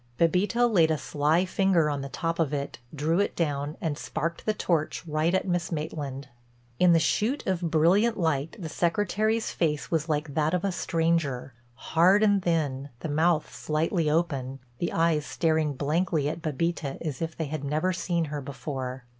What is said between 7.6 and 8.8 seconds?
brilliant light the